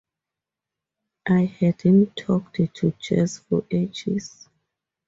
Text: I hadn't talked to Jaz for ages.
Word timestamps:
I 1.29 1.41
hadn't 1.45 2.17
talked 2.17 2.55
to 2.55 2.69
Jaz 2.93 3.39
for 3.41 3.63
ages. 3.69 4.49